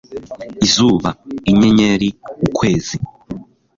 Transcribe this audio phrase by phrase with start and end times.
[0.65, 1.09] izuba,
[1.51, 2.09] inyenyeri,
[2.47, 2.95] ukwezi